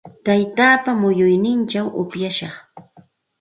[0.25, 2.55] Taytaapa muyunninchaw upyashaq.